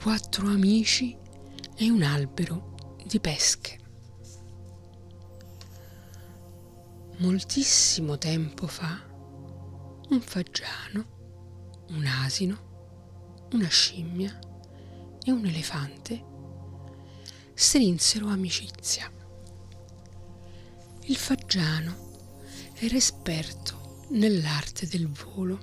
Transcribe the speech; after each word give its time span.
quattro 0.00 0.46
amici 0.46 1.18
e 1.74 1.90
un 1.90 2.02
albero 2.02 2.94
di 3.04 3.18
pesche. 3.18 3.76
Moltissimo 7.16 8.16
tempo 8.16 8.68
fa, 8.68 9.02
un 10.10 10.20
fagiano, 10.20 11.84
un 11.88 12.06
asino, 12.06 13.48
una 13.54 13.66
scimmia 13.66 14.38
e 15.24 15.32
un 15.32 15.44
elefante 15.44 16.24
strinsero 17.54 18.28
amicizia. 18.28 19.10
Il 21.06 21.16
faggiano 21.16 22.70
era 22.74 22.94
esperto 22.94 24.04
nell'arte 24.10 24.86
del 24.86 25.08
volo 25.08 25.58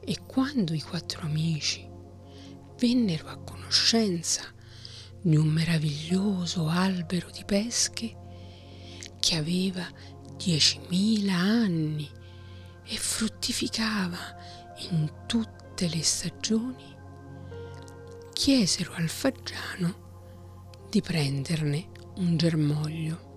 e 0.00 0.18
quando 0.26 0.74
i 0.74 0.80
quattro 0.80 1.20
amici 1.20 1.89
vennero 2.80 3.28
a 3.28 3.36
conoscenza 3.36 4.42
di 5.20 5.36
un 5.36 5.48
meraviglioso 5.48 6.66
albero 6.66 7.28
di 7.30 7.44
pesche 7.44 8.16
che 9.20 9.36
aveva 9.36 9.86
diecimila 10.34 11.34
anni 11.34 12.10
e 12.82 12.96
fruttificava 12.96 14.18
in 14.90 15.26
tutte 15.26 15.88
le 15.88 16.02
stagioni, 16.02 16.96
chiesero 18.32 18.94
al 18.94 19.08
faggiano 19.08 20.86
di 20.88 21.02
prenderne 21.02 21.90
un 22.16 22.38
germoglio. 22.38 23.28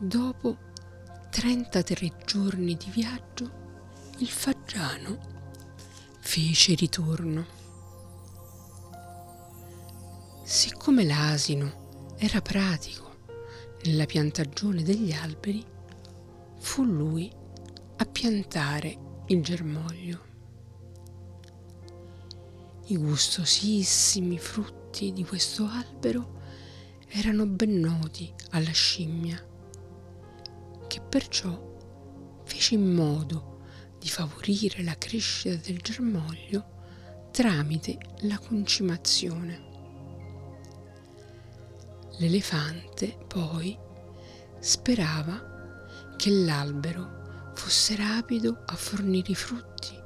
Dopo 0.00 0.56
33 1.30 2.12
giorni 2.26 2.74
di 2.74 2.90
viaggio, 2.90 3.58
il 4.18 4.28
faggiano 4.28 5.38
fece 6.30 6.74
ritorno. 6.74 7.44
Siccome 10.44 11.02
l'asino 11.02 12.14
era 12.18 12.40
pratico 12.40 13.16
nella 13.82 14.06
piantagione 14.06 14.84
degli 14.84 15.10
alberi, 15.10 15.66
fu 16.60 16.84
lui 16.84 17.28
a 17.96 18.04
piantare 18.04 19.24
il 19.26 19.42
germoglio. 19.42 20.20
I 22.84 22.96
gustosissimi 22.96 24.38
frutti 24.38 25.12
di 25.12 25.24
questo 25.24 25.64
albero 25.64 26.38
erano 27.08 27.44
ben 27.44 27.80
noti 27.80 28.32
alla 28.50 28.70
scimmia, 28.70 29.44
che 30.86 31.00
perciò 31.00 31.60
fece 32.44 32.74
in 32.76 32.94
modo 32.94 33.49
di 34.00 34.08
favorire 34.08 34.82
la 34.82 34.96
crescita 34.98 35.54
del 35.54 35.78
germoglio 35.78 37.28
tramite 37.30 37.98
la 38.22 38.38
concimazione. 38.38 39.68
L'elefante 42.18 43.16
poi 43.28 43.78
sperava 44.58 45.76
che 46.16 46.30
l'albero 46.30 47.52
fosse 47.54 47.94
rapido 47.94 48.64
a 48.66 48.74
fornire 48.74 49.30
i 49.30 49.36
frutti 49.36 49.96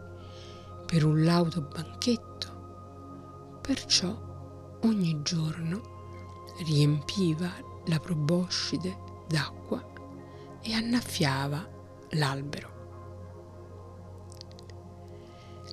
per 0.85 1.05
un 1.05 1.25
laudo 1.25 1.63
banchetto 1.63 2.35
Perciò 3.65 4.15
ogni 4.83 5.23
giorno 5.23 6.53
riempiva 6.67 7.51
la 7.87 7.99
proboscide 7.99 8.95
d'acqua 9.27 9.83
e 10.61 10.75
annaffiava 10.75 11.67
l'albero. 12.11 12.74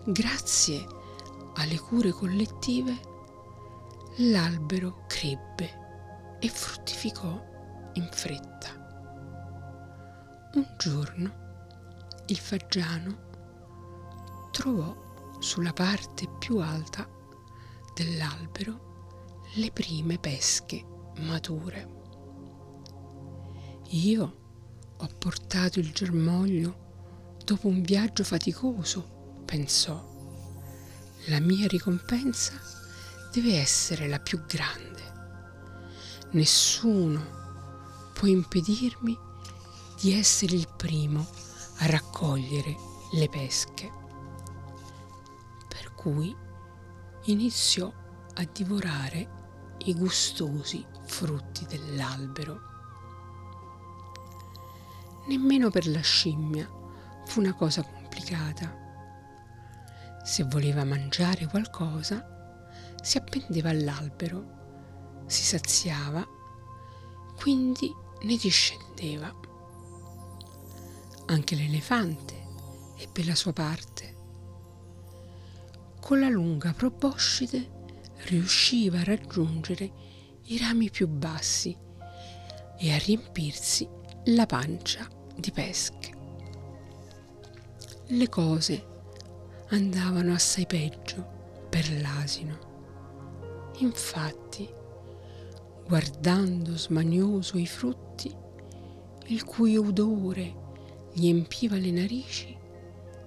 Grazie 0.06 0.88
alle 1.56 1.78
cure 1.79 2.12
collettive, 2.12 3.00
l'albero 4.18 5.03
crebbe 5.07 6.38
e 6.40 6.50
fruttificò 6.50 7.40
in 7.94 8.09
fretta. 8.12 8.69
Un 10.53 10.75
giorno 10.78 11.50
il 12.28 12.38
faggiano 12.38 13.29
trovò 14.52 14.96
sulla 15.40 15.74
parte 15.74 16.28
più 16.40 16.58
alta 16.58 17.08
dell'albero 17.94 18.90
le 19.56 19.72
prime 19.72 20.18
pesche 20.18 20.84
mature. 21.19 22.00
Io 23.90 24.35
ho 24.97 25.09
portato 25.18 25.79
il 25.79 25.91
germoglio 25.91 27.38
dopo 27.44 27.68
un 27.68 27.81
viaggio 27.81 28.23
faticoso, 28.23 29.19
pensò. 29.52 30.02
La 31.26 31.42
mia 31.42 31.68
ricompensa 31.68 32.54
deve 33.34 33.60
essere 33.60 34.08
la 34.08 34.20
più 34.20 34.46
grande. 34.46 35.12
Nessuno 36.32 38.12
può 38.14 38.30
impedirmi 38.30 39.18
di 40.00 40.14
essere 40.14 40.56
il 40.56 40.70
primo 40.74 41.28
a 41.80 41.88
raccogliere 41.88 42.74
le 43.12 43.28
pesche. 43.28 43.92
Per 45.68 45.96
cui 45.96 46.34
iniziò 47.24 47.92
a 48.36 48.50
divorare 48.54 49.76
i 49.80 49.94
gustosi 49.94 50.86
frutti 51.08 51.66
dell'albero. 51.66 52.62
Nemmeno 55.28 55.70
per 55.70 55.88
la 55.88 56.00
scimmia 56.00 56.70
fu 57.26 57.42
una 57.42 57.54
cosa 57.54 57.84
complicata. 57.84 58.81
Se 60.24 60.44
voleva 60.44 60.84
mangiare 60.84 61.46
qualcosa, 61.48 62.26
si 63.02 63.18
appendeva 63.18 63.70
all'albero, 63.70 65.24
si 65.26 65.44
saziava, 65.44 66.26
quindi 67.38 67.92
ne 68.24 68.38
discendeva. 68.38 69.34
Anche 71.28 71.56
l'elefante 71.56 72.48
ebbe 72.98 73.24
la 73.26 73.36
sua 73.36 73.54
parte 73.54 74.12
con 76.12 76.20
la 76.20 76.28
lunga 76.28 76.74
proboscide 76.74 77.80
riusciva 78.26 79.00
a 79.00 79.03
raggiungere 79.03 79.92
i 80.48 80.58
rami 80.58 80.90
più 80.90 81.08
bassi 81.08 81.74
e 82.78 82.92
a 82.92 82.98
riempirsi 82.98 83.88
la 84.26 84.46
pancia 84.46 85.08
di 85.34 85.52
pesche. 85.52 86.09
Le 88.08 88.28
cose 88.28 88.91
andavano 89.72 90.34
assai 90.34 90.66
peggio 90.66 91.66
per 91.70 91.90
l'asino. 92.02 92.70
Infatti, 93.80 94.70
guardando 95.88 96.76
smanioso 96.76 97.58
i 97.58 97.66
frutti, 97.66 98.36
il 99.28 99.44
cui 99.46 99.78
odore 99.78 100.56
gli 101.14 101.28
empiva 101.28 101.78
le 101.78 101.92
narici, 101.92 102.58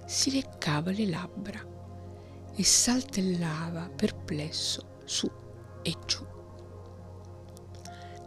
si 0.07 0.33
leccava 0.33 0.91
le 0.91 1.07
labbra 1.07 1.61
e 2.55 2.63
saltellava 2.63 3.89
perplesso 3.89 4.99
su 5.05 5.31
e 5.83 5.95
giù. 6.05 6.27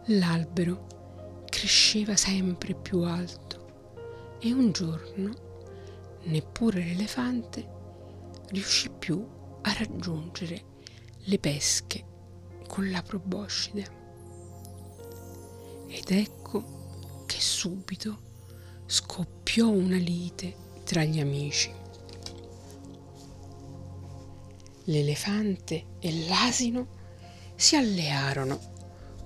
L'albero 0.06 1.44
cresceva 1.44 2.16
sempre 2.16 2.74
più 2.74 3.02
alto 3.02 4.36
e 4.40 4.52
un 4.52 4.72
giorno 4.72 5.46
neppure 6.24 6.82
l'elefante 6.82 7.76
riuscì 8.50 8.90
più 8.90 9.26
a 9.62 9.72
raggiungere 9.72 10.64
le 11.24 11.38
pesche 11.38 12.04
con 12.66 12.90
la 12.90 13.02
proboscide. 13.02 13.96
Ed 15.88 16.10
ecco 16.10 17.24
che 17.26 17.40
subito 17.40 18.20
scoppiò 18.86 19.68
una 19.68 19.96
lite 19.96 20.54
tra 20.84 21.04
gli 21.04 21.20
amici 21.20 21.86
l'elefante 24.88 25.96
e 25.98 26.26
l'asino 26.26 26.96
si 27.54 27.76
allearono 27.76 28.76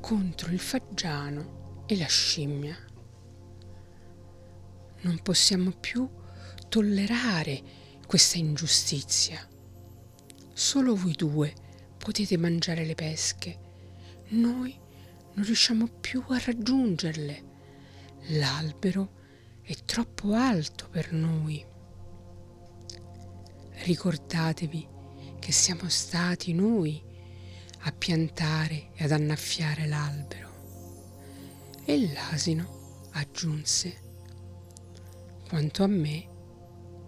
contro 0.01 0.51
il 0.51 0.59
faggiano 0.59 1.85
e 1.87 1.97
la 1.97 2.07
scimmia. 2.07 2.77
Non 5.03 5.21
possiamo 5.23 5.71
più 5.71 6.09
tollerare 6.69 7.63
questa 8.13 8.37
ingiustizia. 8.37 9.41
Solo 10.53 10.95
voi 10.95 11.13
due 11.13 11.55
potete 11.97 12.37
mangiare 12.37 12.85
le 12.85 12.95
pesche. 12.95 13.59
Noi 14.33 14.79
non 15.33 15.43
riusciamo 15.43 15.87
più 15.87 16.23
a 16.29 16.39
raggiungerle. 16.45 17.45
L'albero 18.33 19.13
è 19.63 19.73
troppo 19.87 20.35
alto 20.35 20.91
per 20.91 21.11
noi. 21.15 21.65
Ricordatevi 23.71 24.89
che 25.39 25.53
siamo 25.53 25.89
stati 25.89 26.53
noi 26.53 27.03
a 27.79 27.93
piantare 27.93 28.91
e 28.93 29.05
ad 29.05 29.13
annaffiare 29.13 29.87
l'albero. 29.87 30.51
E 31.87 32.13
l'asino 32.13 33.07
aggiunse, 33.13 34.01
quanto 35.49 35.83
a 35.83 35.87
me, 35.87 36.29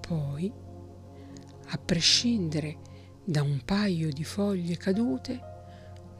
poi 0.00 0.62
a 1.74 1.78
prescindere 1.78 2.78
da 3.24 3.42
un 3.42 3.62
paio 3.64 4.12
di 4.12 4.22
foglie 4.22 4.76
cadute, 4.76 5.40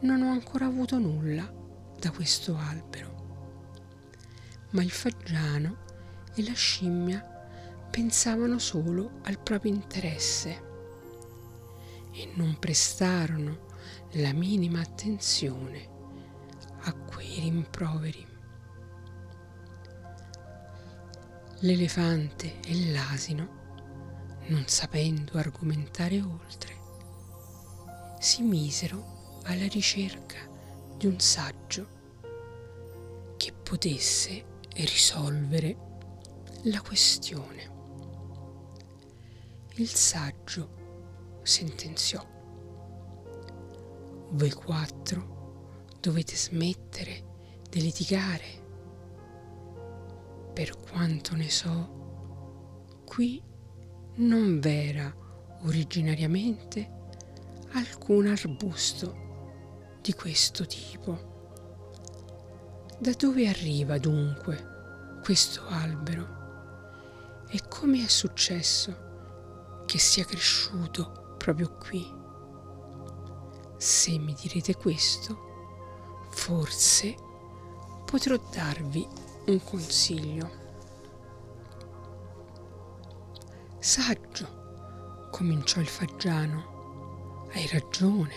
non 0.01 0.21
ho 0.21 0.29
ancora 0.29 0.65
avuto 0.65 0.99
nulla 0.99 1.49
da 1.97 2.11
questo 2.11 2.57
albero. 2.57 3.13
Ma 4.71 4.83
il 4.83 4.91
faggiano 4.91 5.77
e 6.35 6.43
la 6.43 6.53
scimmia 6.53 7.23
pensavano 7.89 8.59
solo 8.59 9.19
al 9.23 9.39
proprio 9.39 9.71
interesse 9.71 10.63
e 12.11 12.31
non 12.33 12.57
prestarono 12.59 13.67
la 14.15 14.33
minima 14.33 14.81
attenzione 14.81 15.87
a 16.81 16.93
quei 16.93 17.39
rimproveri. 17.39 18.27
L'elefante 21.59 22.59
e 22.59 22.91
l'asino, 22.91 23.54
non 24.47 24.67
sapendo 24.67 25.37
argomentare 25.37 26.21
oltre, 26.21 26.75
si 28.19 28.41
misero 28.43 29.39
alla 29.43 29.67
ricerca 29.67 30.37
di 30.97 31.07
un 31.07 31.19
saggio 31.19 31.87
che 33.37 33.51
potesse 33.53 34.45
risolvere 34.75 35.77
la 36.63 36.81
questione. 36.81 37.73
Il 39.75 39.89
saggio 39.89 41.39
sentenziò. 41.43 42.25
Voi 44.29 44.51
quattro 44.51 45.83
dovete 45.99 46.35
smettere 46.35 47.23
di 47.69 47.81
litigare 47.81 48.63
per 50.53 50.79
quanto 50.79 51.35
ne 51.35 51.49
so, 51.49 53.03
qui 53.05 53.41
non 54.17 54.59
v'era 54.59 55.13
originariamente 55.63 56.91
alcun 57.73 58.27
arbusto 58.27 59.23
di 60.01 60.13
questo 60.13 60.65
tipo. 60.65 61.33
Da 62.97 63.11
dove 63.11 63.47
arriva 63.47 63.97
dunque 63.97 65.19
questo 65.21 65.65
albero? 65.67 67.43
E 67.49 67.61
come 67.67 68.03
è 68.03 68.07
successo 68.07 69.83
che 69.85 69.97
sia 69.97 70.23
cresciuto 70.23 71.35
proprio 71.37 71.75
qui? 71.77 72.05
Se 73.77 74.17
mi 74.17 74.33
direte 74.33 74.75
questo, 74.75 76.27
forse 76.29 77.15
potrò 78.05 78.37
darvi 78.51 79.05
un 79.47 79.61
consiglio. 79.63 80.64
Saggio, 83.85 85.27
cominciò 85.29 85.79
il 85.79 85.85
faggiano, 85.85 87.45
hai 87.53 87.67
ragione. 87.67 88.33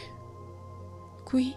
Qui, 1.25 1.55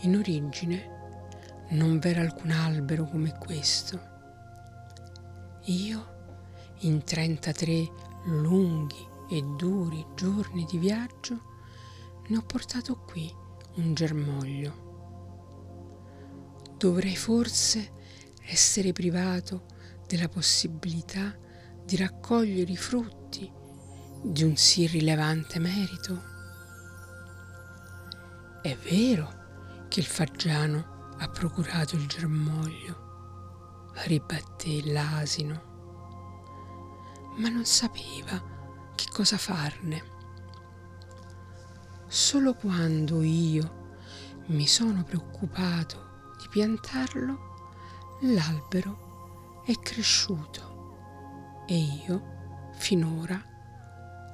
in 0.00 0.16
origine, 0.16 1.68
non 1.68 2.00
v'era 2.00 2.22
alcun 2.22 2.50
albero 2.50 3.04
come 3.04 3.38
questo. 3.38 4.00
Io, 5.66 6.06
in 6.80 7.04
33 7.04 7.92
lunghi 8.24 9.06
e 9.30 9.40
duri 9.56 10.04
giorni 10.16 10.64
di 10.68 10.76
viaggio, 10.76 11.42
ne 12.26 12.36
ho 12.38 12.42
portato 12.42 12.96
qui 12.96 13.32
un 13.76 13.94
germoglio. 13.94 14.74
Dovrei 16.76 17.14
forse 17.14 17.92
essere 18.42 18.90
privato 18.90 19.66
della 20.08 20.28
possibilità 20.28 21.44
di 21.86 21.94
raccogliere 21.94 22.72
i 22.72 22.76
frutti 22.76 23.48
di 24.20 24.42
un 24.42 24.56
sì 24.56 24.88
rilevante 24.88 25.60
merito? 25.60 26.20
È 28.60 28.76
vero 28.76 29.84
che 29.86 30.00
il 30.00 30.06
faggiano 30.06 31.14
ha 31.16 31.28
procurato 31.28 31.94
il 31.94 32.08
germoglio, 32.08 33.92
ribatté 34.06 34.82
l'asino, 34.90 35.62
ma 37.36 37.48
non 37.50 37.64
sapeva 37.64 38.42
che 38.96 39.06
cosa 39.12 39.38
farne. 39.38 40.14
Solo 42.08 42.54
quando 42.54 43.22
io 43.22 43.94
mi 44.46 44.66
sono 44.66 45.04
preoccupato 45.04 46.32
di 46.36 46.48
piantarlo, 46.48 48.18
l'albero 48.22 49.62
è 49.64 49.72
cresciuto 49.78 50.75
e 51.66 51.76
io 51.76 52.70
finora 52.74 53.42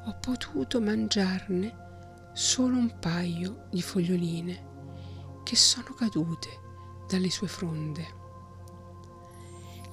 ho 0.05 0.17
potuto 0.21 0.81
mangiarne 0.81 2.31
solo 2.33 2.77
un 2.77 2.99
paio 2.99 3.69
di 3.71 3.81
foglioline 3.81 4.71
che 5.45 5.57
sono 5.57 5.95
cadute 5.95 6.49
dalle 7.09 7.31
sue 7.31 7.49
fronde. 7.49 8.21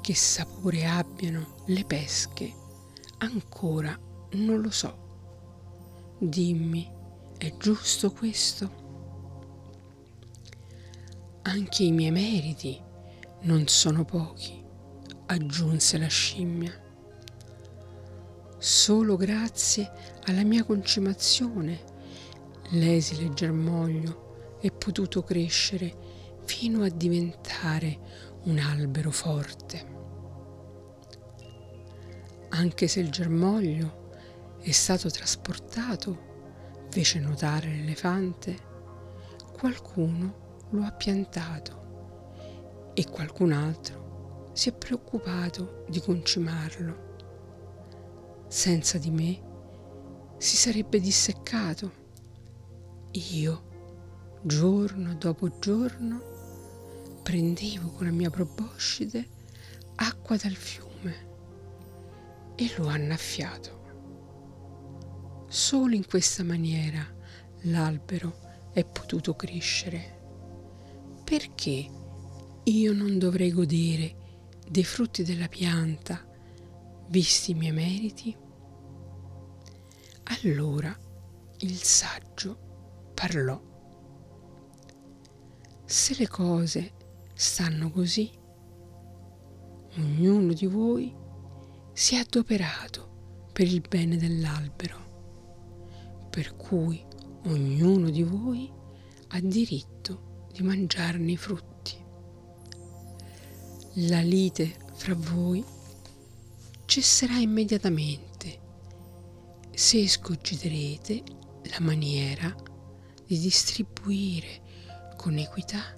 Che 0.02 0.16
sapore 0.16 0.86
abbiano 0.86 1.56
le 1.66 1.84
pesche 1.86 2.54
ancora 3.20 3.98
non 4.32 4.62
lo 4.62 4.72
so. 4.72 5.08
Dimmi, 6.18 6.92
è 7.38 7.56
giusto 7.58 8.12
questo? 8.12 8.88
Anche 11.44 11.84
i 11.84 11.92
miei 11.92 12.12
meriti 12.12 12.82
non 13.42 13.68
sono 13.68 14.04
pochi, 14.04 14.64
aggiunse 15.28 15.98
la 15.98 16.08
scimmia. 16.08 16.88
Solo 18.62 19.16
grazie 19.16 19.90
alla 20.26 20.44
mia 20.44 20.66
concimazione 20.66 21.82
l'esile 22.72 23.32
germoglio 23.32 24.58
è 24.60 24.70
potuto 24.70 25.24
crescere 25.24 25.96
fino 26.44 26.84
a 26.84 26.90
diventare 26.90 28.00
un 28.44 28.60
albero 28.60 29.12
forte. 29.12 29.88
Anche 32.50 32.88
se 32.90 33.00
il 33.00 33.10
germoglio 33.10 34.10
è 34.60 34.72
stato 34.72 35.10
trasportato, 35.10 36.88
fece 36.90 37.20
notare 37.20 37.70
l'elefante, 37.70 38.58
qualcuno 39.58 40.68
lo 40.72 40.84
ha 40.84 40.92
piantato 40.92 42.92
e 42.94 43.10
qualcun 43.10 43.54
altro 43.54 44.50
si 44.52 44.68
è 44.68 44.74
preoccupato 44.74 45.86
di 45.88 46.02
concimarlo. 46.02 47.08
Senza 48.50 48.98
di 48.98 49.12
me 49.12 49.40
si 50.40 50.56
sarebbe 50.56 51.00
disseccato. 51.00 51.92
Io, 53.12 54.40
giorno 54.42 55.14
dopo 55.14 55.60
giorno, 55.60 57.22
prendevo 57.22 57.92
con 57.92 58.08
la 58.08 58.12
mia 58.12 58.32
proboscide 58.32 59.28
acqua 59.98 60.36
dal 60.36 60.56
fiume 60.56 61.28
e 62.56 62.74
l'ho 62.76 62.88
annaffiato. 62.88 63.78
Solo 65.48 65.94
in 65.94 66.08
questa 66.08 66.44
maniera 66.44 67.06
l'albero 67.62 68.72
è 68.74 68.84
potuto 68.84 69.36
crescere. 69.36 70.18
Perché 71.24 71.88
io 72.64 72.94
non 72.94 73.20
dovrei 73.20 73.52
godere 73.52 74.16
dei 74.68 74.84
frutti 74.84 75.24
della 75.24 75.48
pianta, 75.48 76.26
visti 77.10 77.52
i 77.52 77.56
miei 77.56 77.72
meriti? 77.72 78.36
Allora 80.44 80.96
il 81.60 81.76
saggio 81.76 83.12
parlò. 83.14 83.60
Se 85.86 86.16
le 86.16 86.28
cose 86.28 86.94
stanno 87.34 87.90
così, 87.90 88.32
ognuno 89.98 90.54
di 90.54 90.68
voi 90.68 91.16
si 91.94 92.16
è 92.16 92.20
adoperato 92.20 93.48
per 93.52 93.68
il 93.68 93.82
bene 93.82 94.18
dell'albero, 94.18 96.28
per 96.30 96.56
cui 96.56 97.04
ognuno 97.46 98.10
di 98.10 98.24
voi 98.24 98.72
ha 99.30 99.40
diritto 99.40 100.48
di 100.52 100.64
mangiarne 100.64 101.32
i 101.32 101.38
frutti 101.38 102.08
la 104.08 104.22
lite 104.22 104.76
fra 104.94 105.16
voi 105.16 105.64
cesserà 106.90 107.36
immediatamente 107.36 108.60
se 109.72 110.08
scogiterete 110.08 111.22
la 111.66 111.82
maniera 111.82 112.52
di 113.28 113.38
distribuire 113.38 115.14
con 115.16 115.38
equità 115.38 115.96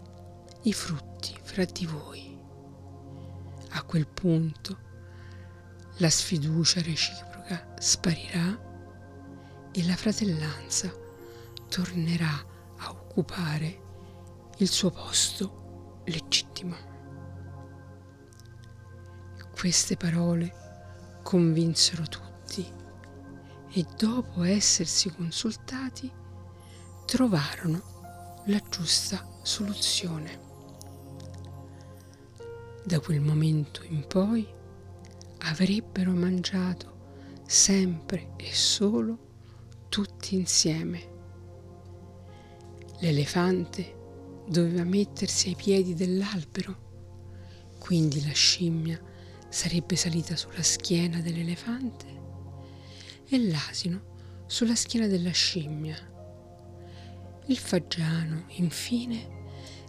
i 0.64 0.74
frutti 0.74 1.34
fra 1.42 1.64
di 1.64 1.86
voi. 1.86 2.38
A 3.70 3.84
quel 3.84 4.06
punto 4.06 4.80
la 6.00 6.10
sfiducia 6.10 6.82
reciproca 6.82 7.74
sparirà 7.80 9.70
e 9.72 9.86
la 9.86 9.96
fratellanza 9.96 10.94
tornerà 11.70 12.46
a 12.80 12.90
occupare 12.90 13.82
il 14.58 14.68
suo 14.68 14.92
posto 14.92 16.02
legittimo. 16.04 16.76
Queste 19.54 19.96
parole 19.96 20.61
convinsero 21.22 22.04
tutti 22.04 22.66
e 23.74 23.86
dopo 23.98 24.44
essersi 24.44 25.10
consultati 25.10 26.12
trovarono 27.06 28.42
la 28.46 28.62
giusta 28.70 29.26
soluzione. 29.42 30.50
Da 32.84 33.00
quel 33.00 33.22
momento 33.22 33.84
in 33.84 34.06
poi 34.08 34.48
avrebbero 35.40 36.12
mangiato 36.12 36.90
sempre 37.46 38.34
e 38.38 38.54
solo 38.54 39.30
tutti 39.90 40.36
insieme. 40.36 41.10
L'elefante 43.00 44.00
doveva 44.48 44.84
mettersi 44.84 45.50
ai 45.50 45.56
piedi 45.56 45.94
dell'albero, 45.94 47.76
quindi 47.80 48.26
la 48.26 48.34
scimmia 48.34 49.00
sarebbe 49.52 49.98
salita 49.98 50.38
sulla 50.38 50.64
schiena 50.64 51.20
dell'elefante 51.20 52.06
e 53.28 53.50
l'asino 53.50 54.46
sulla 54.48 54.76
schiena 54.76 55.08
della 55.08 55.32
scimmia. 55.32 55.96
Il 57.48 57.58
fagiano, 57.58 58.46
infine, 58.56 59.40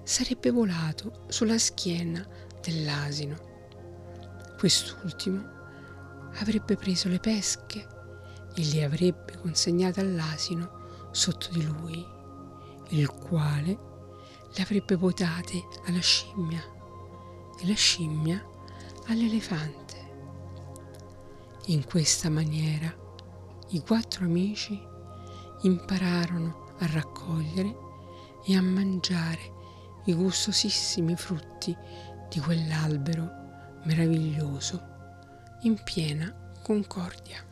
sarebbe 0.03 0.51
volato 0.51 1.27
sulla 1.29 1.59
schiena 1.59 2.27
dell'asino. 2.61 3.37
Quest'ultimo 4.59 5.41
avrebbe 6.35 6.75
preso 6.75 7.09
le 7.09 7.21
pesche 7.21 7.87
e 8.55 8.65
le 8.65 8.83
avrebbe 8.83 9.39
consegnate 9.39 10.01
all'asino 10.01 11.09
sotto 11.13 11.51
di 11.53 11.63
lui, 11.63 12.05
il 12.89 13.09
quale 13.09 13.79
le 14.55 14.63
avrebbe 14.63 14.97
votate 14.97 15.63
alla 15.87 16.01
scimmia 16.01 16.63
e 17.61 17.67
la 17.67 17.75
scimmia 17.75 18.51
all'elefante. 19.13 20.01
In 21.67 21.85
questa 21.85 22.29
maniera 22.29 22.93
i 23.69 23.81
quattro 23.81 24.25
amici 24.25 24.81
impararono 25.63 26.75
a 26.79 26.87
raccogliere 26.87 27.77
e 28.45 28.57
a 28.57 28.63
mangiare 28.63 29.61
i 30.07 30.15
gustosissimi 30.15 31.15
frutti 31.15 31.77
di 32.29 32.41
quell'albero 32.41 33.31
meraviglioso 33.85 34.81
in 35.63 35.81
piena 35.85 36.35
concordia. 36.63 37.52